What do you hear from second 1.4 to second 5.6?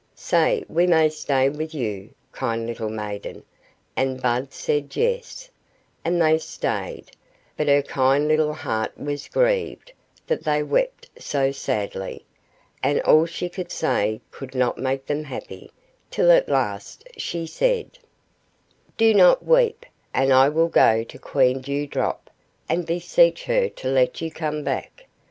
with you, kind little maiden." And Bud said, "Yes,"